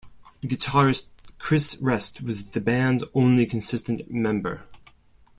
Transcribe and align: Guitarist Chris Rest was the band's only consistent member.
Guitarist 0.41 1.09
Chris 1.37 1.77
Rest 1.79 2.23
was 2.23 2.49
the 2.49 2.59
band's 2.59 3.03
only 3.13 3.45
consistent 3.45 4.09
member. 4.09 4.61